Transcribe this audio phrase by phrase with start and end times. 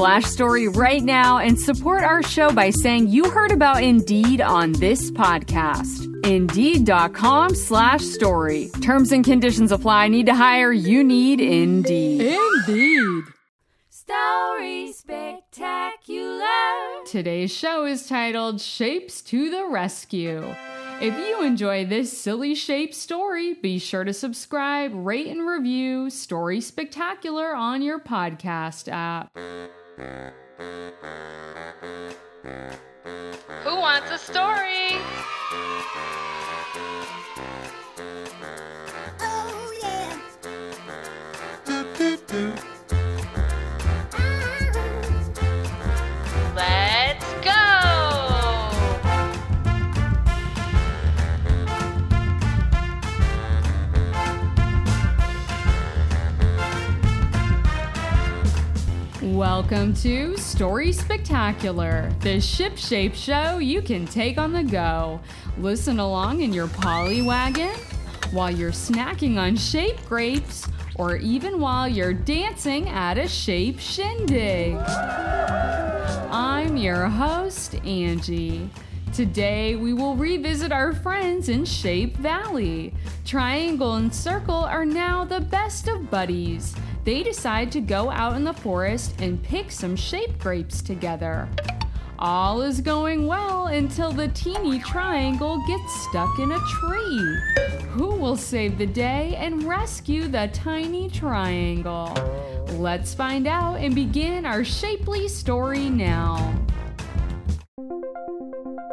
[0.00, 5.10] story right now and support our show by saying you heard about Indeed on this
[5.10, 6.06] podcast.
[6.26, 8.70] Indeed.com slash story.
[8.80, 10.08] Terms and conditions apply.
[10.08, 10.72] Need to hire?
[10.72, 12.38] You need Indeed.
[12.66, 13.24] Indeed.
[13.90, 16.46] Story Spectacular.
[17.06, 20.54] Today's show is titled Shapes to the Rescue.
[21.02, 26.62] If you enjoy this silly shape story, be sure to subscribe, rate, and review Story
[26.62, 29.36] Spectacular on your podcast app.
[33.64, 34.96] Who wants a story?
[59.60, 65.20] Welcome to Story Spectacular, the ship shape show you can take on the go.
[65.58, 67.74] Listen along in your poly wagon,
[68.30, 74.76] while you're snacking on shape grapes, or even while you're dancing at a shape shindig.
[76.30, 78.70] I'm your host, Angie.
[79.12, 82.94] Today, we will revisit our friends in Shape Valley.
[83.26, 86.74] Triangle and Circle are now the best of buddies.
[87.04, 91.48] They decide to go out in the forest and pick some shape grapes together.
[92.18, 97.36] All is going well until the teeny triangle gets stuck in a tree.
[97.92, 102.12] Who will save the day and rescue the tiny triangle?
[102.72, 106.54] Let's find out and begin our shapely story now.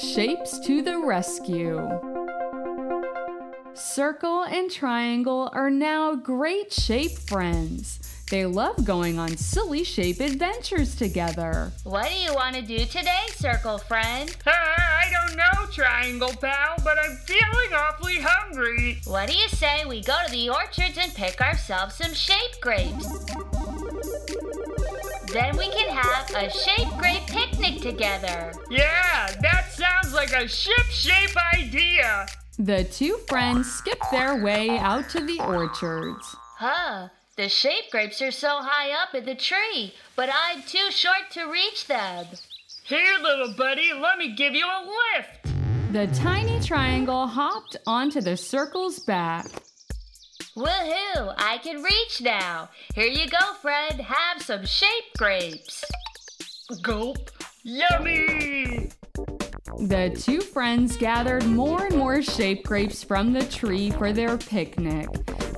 [0.00, 2.09] Shapes to the rescue.
[3.74, 7.98] Circle and triangle are now great shape friends.
[8.30, 11.72] They love going on silly shape adventures together.
[11.84, 14.36] What do you want to do today, Circle Friend?
[14.46, 19.00] Uh, I don't know, Triangle Pal, but I'm feeling awfully hungry.
[19.04, 23.24] What do you say we go to the orchards and pick ourselves some shape grapes?
[25.32, 28.52] Then we can have a shape grape picnic together.
[28.68, 32.26] Yeah, that sounds like a ship shape idea.
[32.60, 36.36] The two friends skip their way out to the orchards.
[36.58, 41.30] Huh, the shape grapes are so high up in the tree, but I'm too short
[41.30, 42.26] to reach them.
[42.82, 45.92] Here, little buddy, let me give you a lift.
[45.94, 49.46] The tiny triangle hopped onto the circle's back.
[50.54, 52.68] Woohoo, I can reach now.
[52.94, 54.02] Here you go, friend.
[54.02, 55.82] Have some shape grapes.
[56.82, 57.30] Gulp.
[57.62, 58.59] Yummy.
[59.66, 65.08] The two friends gathered more and more shape grapes from the tree for their picnic.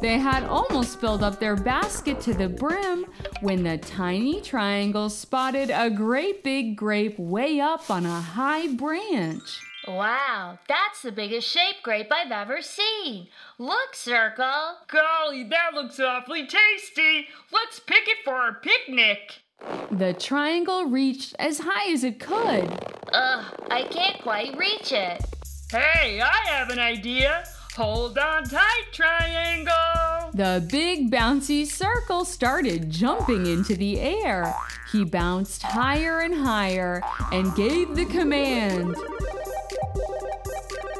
[0.00, 3.06] They had almost filled up their basket to the brim
[3.40, 9.60] when the tiny triangle spotted a great big grape way up on a high branch.
[9.86, 13.28] Wow, that's the biggest shape grape I've ever seen.
[13.58, 14.78] Look, Circle.
[14.88, 17.28] Golly, that looks awfully tasty.
[17.52, 19.42] Let's pick it for our picnic.
[19.90, 22.91] The triangle reached as high as it could.
[23.14, 25.24] Ugh, I can't quite reach it.
[25.70, 27.44] Hey, I have an idea.
[27.76, 30.30] Hold on tight, Triangle.
[30.34, 34.54] The big bouncy circle started jumping into the air.
[34.92, 38.96] He bounced higher and higher and gave the command.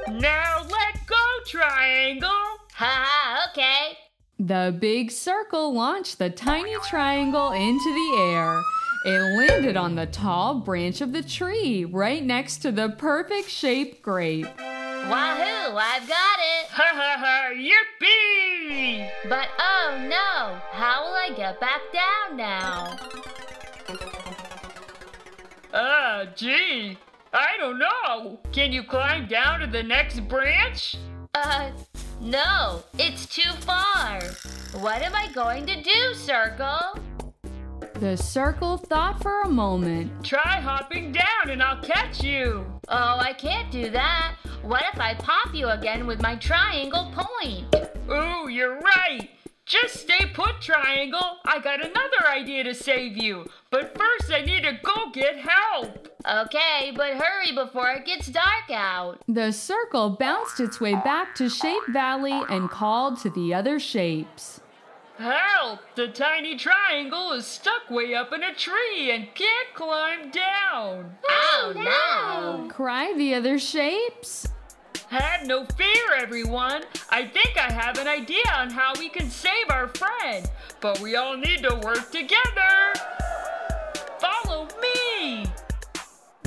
[0.08, 2.28] Now let go, Triangle.
[2.74, 3.98] Ha ha, okay.
[4.38, 8.60] The big circle launched the tiny triangle into the air.
[9.04, 14.00] It landed on the tall branch of the tree right next to the perfect shaped
[14.00, 14.46] grape.
[14.46, 16.68] Wahoo, I've got it.
[16.70, 19.10] Ha ha ha, yippee!
[19.28, 22.96] But oh no, how will I get back down now?
[25.74, 26.96] Uh, gee,
[27.32, 28.38] I don't know.
[28.52, 30.96] Can you climb down to the next branch?
[31.34, 31.72] Uh,
[32.20, 34.20] no, it's too far.
[34.80, 37.00] What am I going to do, Circle?
[38.02, 40.24] The circle thought for a moment.
[40.24, 42.66] Try hopping down and I'll catch you.
[42.88, 44.34] Oh, I can't do that.
[44.62, 47.72] What if I pop you again with my triangle point?
[48.10, 49.30] Ooh, you're right.
[49.66, 51.38] Just stay put, Triangle.
[51.44, 53.46] I got another idea to save you.
[53.70, 56.08] But first, I need to go get help.
[56.28, 59.22] Okay, but hurry before it gets dark out.
[59.28, 64.58] The circle bounced its way back to Shape Valley and called to the other shapes.
[65.18, 65.80] Help!
[65.94, 71.16] The tiny triangle is stuck way up in a tree and can't climb down.
[71.28, 72.68] Oh, oh no!
[72.70, 74.48] Cry the other shapes.
[75.08, 76.84] Have no fear, everyone.
[77.10, 80.50] I think I have an idea on how we can save our friend.
[80.80, 82.94] But we all need to work together.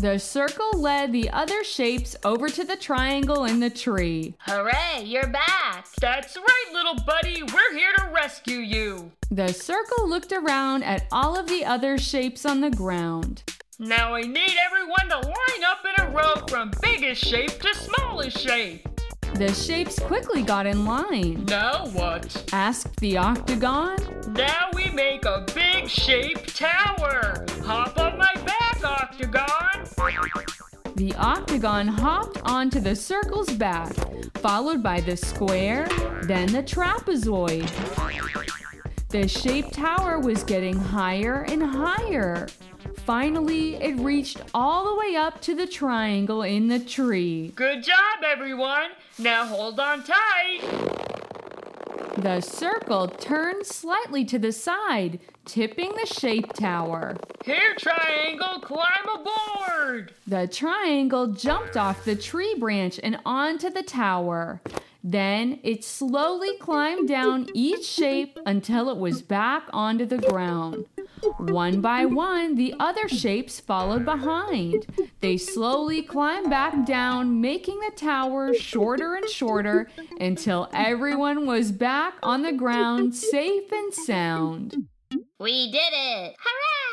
[0.06, 4.36] The circle led the other shapes over to the triangle in the tree.
[4.42, 5.88] Hooray, you're back!
[6.00, 7.42] That's right, little buddy.
[7.42, 9.12] We're here to rescue you.
[9.32, 13.42] The circle looked around at all of the other shapes on the ground.
[13.80, 18.38] Now I need everyone to line up in a row from biggest shape to smallest
[18.38, 18.88] shape.
[19.34, 21.46] The shapes quickly got in line.
[21.46, 22.48] Now what?
[22.54, 23.98] Asked the octagon.
[24.30, 27.44] Now we make a big shape tower.
[27.64, 27.98] Hop
[30.96, 33.94] The octagon hopped onto the circle's back,
[34.36, 35.90] followed by the square,
[36.24, 37.70] then the trapezoid.
[39.10, 42.48] The shape tower was getting higher and higher.
[43.06, 47.52] Finally, it reached all the way up to the triangle in the tree.
[47.56, 48.92] Good job, everyone.
[49.20, 51.25] Now hold on tight.
[52.16, 57.18] The circle turned slightly to the side, tipping the shape tower.
[57.44, 60.14] Here, Triangle, climb aboard.
[60.26, 64.62] The triangle jumped off the tree branch and onto the tower.
[65.04, 70.86] Then it slowly climbed down each shape until it was back onto the ground.
[71.38, 74.86] One by one, the other shapes followed behind.
[75.22, 79.90] They slowly climbed back down, making the tower shorter and shorter
[80.20, 84.88] until everyone was back on the ground, safe and sound.
[85.40, 86.36] We did it!
[86.40, 86.85] Hooray!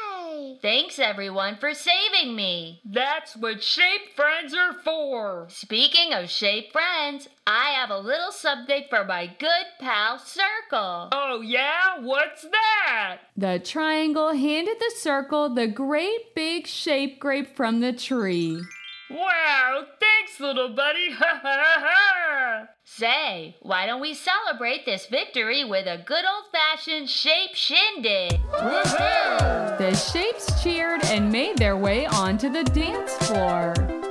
[0.60, 2.80] Thanks, everyone, for saving me.
[2.84, 5.46] That's what shape friends are for.
[5.50, 11.08] Speaking of shape friends, I have a little something for my good pal Circle.
[11.12, 11.98] Oh, yeah?
[12.00, 13.18] What's that?
[13.36, 18.62] The triangle handed the circle the great big shape grape from the tree.
[19.10, 21.10] Wow, thanks, little buddy.
[21.22, 22.66] Ha ha ha.
[22.84, 28.40] Say, why don't we celebrate this victory with a good old fashioned shape shindig?
[28.50, 29.78] Woohoo!
[29.78, 34.01] The shapes cheered and made their way onto the dance floor.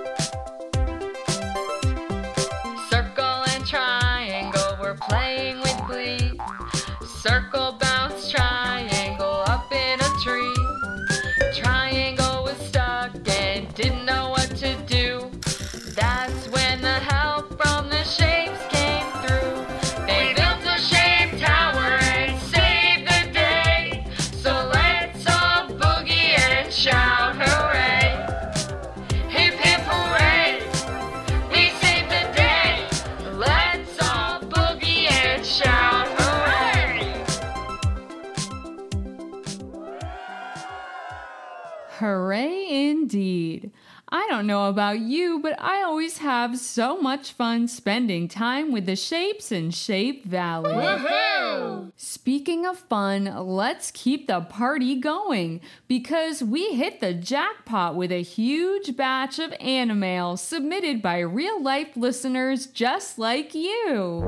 [42.01, 43.69] Hooray indeed.
[44.09, 48.87] I don't know about you, but I always have so much fun spending time with
[48.87, 50.73] the shapes in Shape Valley.
[50.73, 51.91] Woohoo!
[51.95, 58.23] Speaking of fun, let's keep the party going because we hit the jackpot with a
[58.23, 64.27] huge batch of animail submitted by real life listeners just like you.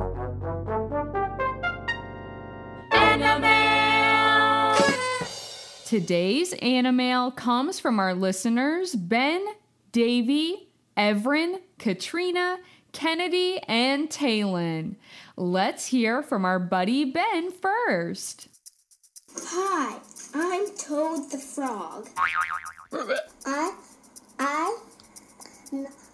[5.94, 9.46] Today's animail comes from our listeners Ben,
[9.92, 12.58] Davey, Evryn, Katrina,
[12.94, 14.96] Kennedy, and Taylin.
[15.38, 18.48] Let's hear from our buddy Ben first.
[19.38, 20.00] Hi,
[20.34, 22.10] I'm Toad the Frog.
[23.46, 23.76] I,
[24.40, 24.78] I,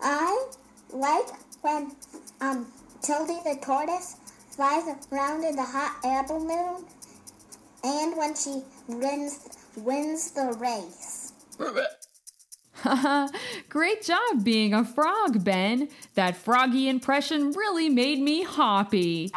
[0.02, 0.48] I
[0.92, 1.28] like
[1.62, 1.96] when
[2.42, 2.68] um
[3.02, 4.18] Tildy the Tortoise
[4.50, 6.84] flies around in the hot air balloon,
[7.86, 11.34] and when she wins wins the race.
[12.74, 13.28] Haha,
[13.70, 15.90] great job being a frog, Ben.
[16.16, 19.32] That froggy impression really made me hoppy.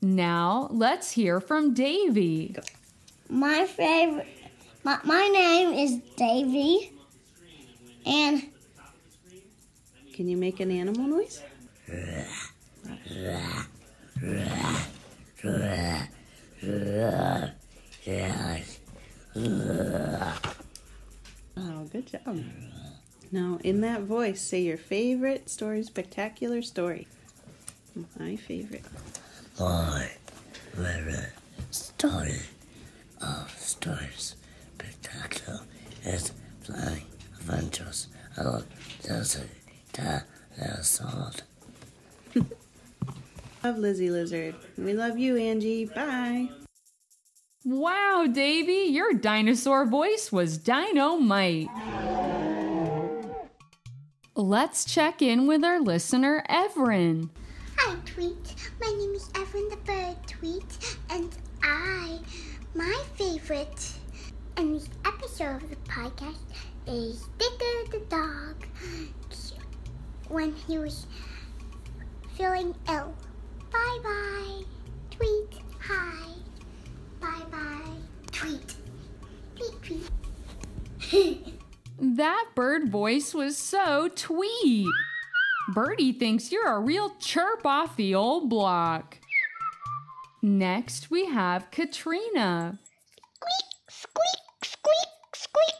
[0.00, 2.54] Now, let's hear from Davey.
[3.28, 4.26] My favorite.
[4.84, 6.92] My, my name is Davey,
[8.06, 8.44] And
[10.14, 11.42] Can you make an animal noise?
[23.30, 27.06] Now, in that voice, say your favorite story spectacular story.
[28.18, 28.84] My favorite.
[29.58, 30.08] My
[30.74, 31.32] favorite
[31.70, 32.40] story
[33.20, 34.36] of stories
[34.74, 35.60] spectacular
[36.04, 36.32] is
[36.62, 37.04] Flying
[37.38, 38.64] Adventures of
[39.04, 39.40] Jesse
[39.92, 40.22] the
[40.58, 41.42] Lizard.
[43.64, 44.54] Love Lizzie Lizard.
[44.78, 45.86] We love you, Angie.
[45.86, 46.48] Bye.
[47.64, 51.68] Wow, Davey, your dinosaur voice was dynamite.
[54.40, 57.28] Let's check in with our listener, Evryn.
[57.76, 58.54] Hi, Tweet.
[58.80, 62.20] My name is Evan the Bird Tweet, and I,
[62.72, 63.94] my favorite
[64.56, 66.36] in this episode of the podcast
[66.86, 68.64] is Digger the dog
[70.28, 71.08] when he was
[72.36, 73.12] feeling ill.
[73.72, 74.62] Bye bye.
[75.10, 75.62] Tweet.
[75.80, 76.34] Hi.
[77.18, 77.96] Bye bye.
[78.30, 78.76] Tweet.
[79.56, 80.08] Tweet
[81.10, 81.40] tweet.
[82.00, 84.86] That bird voice was so tweet.
[85.74, 89.18] Birdie thinks you're a real chirp off the old block.
[90.40, 92.78] Next, we have Katrina.
[93.90, 95.74] Squeak, squeak, squeak, squeak.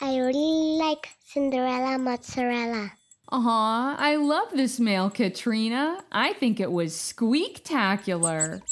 [0.00, 2.92] I really like Cinderella mozzarella.
[3.30, 6.02] Aw, I love this mail, Katrina.
[6.10, 8.62] I think it was squeaktacular.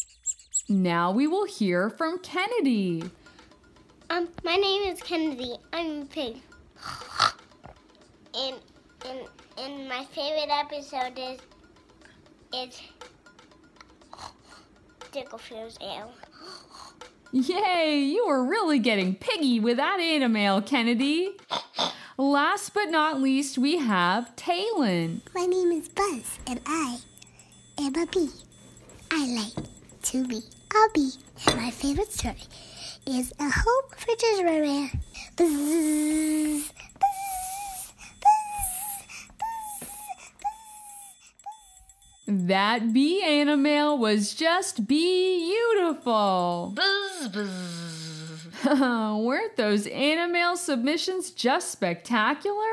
[0.70, 3.02] Now we will hear from Kennedy.
[4.08, 5.56] Um, my name is Kennedy.
[5.72, 6.36] I'm a pig.
[8.36, 8.56] And
[9.06, 9.20] and
[9.58, 11.38] and my favorite episode is
[12.52, 12.80] is
[15.12, 16.12] Dicklefield's Ale.
[17.32, 21.36] Yay, you were really getting piggy with that animal, Kennedy.
[22.16, 25.20] Last but not least, we have Taylin.
[25.34, 26.98] My name is Buzz, and I
[27.78, 28.30] am a bee.
[29.10, 29.66] I like
[30.02, 31.10] to be a bee.
[31.46, 32.36] And my favorite story
[33.06, 34.90] is A Home for Gingerbread.
[35.36, 36.70] Buzz, buzz,
[42.26, 46.72] That bee animal was just beautiful.
[46.74, 47.73] Buzz, buzz.
[49.24, 52.64] Weren't those animal submissions just spectacular?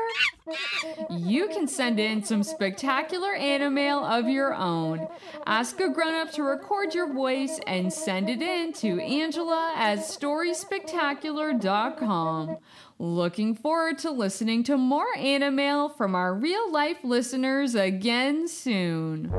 [1.10, 5.06] You can send in some spectacular animail of your own.
[5.46, 9.98] Ask a grown up to record your voice and send it in to Angela at
[9.98, 12.56] storyspectacular.com.
[12.98, 19.30] Looking forward to listening to more animail from our real life listeners again soon.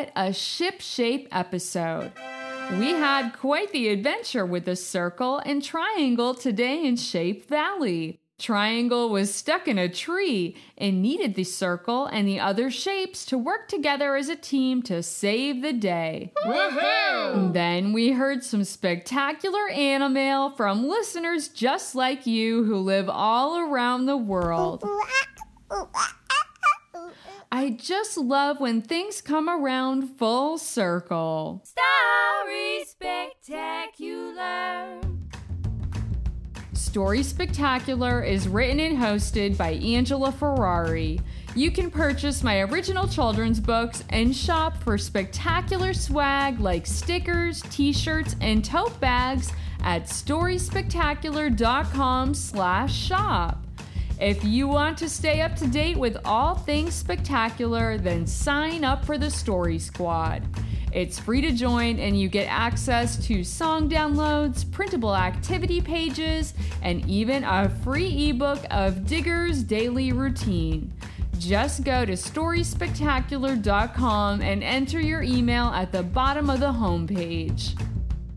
[0.00, 2.12] What a ship-shape episode.
[2.78, 8.18] We had quite the adventure with the circle and triangle today in Shape Valley.
[8.38, 13.36] Triangle was stuck in a tree and needed the circle and the other shapes to
[13.36, 16.32] work together as a team to save the day.
[17.52, 24.06] Then we heard some spectacular animail from listeners just like you who live all around
[24.06, 24.82] the world.
[27.60, 31.62] I just love when things come around full circle.
[31.66, 34.98] Story spectacular.
[36.72, 41.20] Story Spectacular is written and hosted by Angela Ferrari.
[41.54, 48.36] You can purchase my original children's books and shop for spectacular swag like stickers, t-shirts,
[48.40, 49.52] and tote bags
[49.82, 53.66] at storyspectacular.com slash shop.
[54.20, 59.02] If you want to stay up to date with all things spectacular, then sign up
[59.02, 60.42] for the Story Squad.
[60.92, 67.08] It's free to join, and you get access to song downloads, printable activity pages, and
[67.08, 70.92] even a free ebook of Digger's daily routine.
[71.38, 77.74] Just go to storyspectacular.com and enter your email at the bottom of the homepage.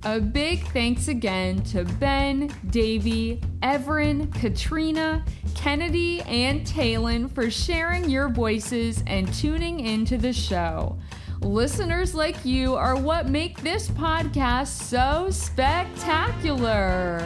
[0.06, 5.24] A big thanks again to Ben, Davey, Evryn, Katrina,
[5.56, 10.98] Kennedy, and Taylin for sharing your voices and tuning into the show.
[11.40, 17.20] Listeners like you are what make this podcast so spectacular.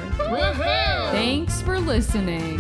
[1.11, 2.59] Thanks for listening.